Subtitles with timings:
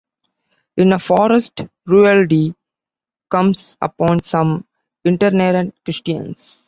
[0.77, 2.55] In a forest, Rual'd
[3.29, 4.65] comes upon some
[5.05, 6.57] itinerant Christians.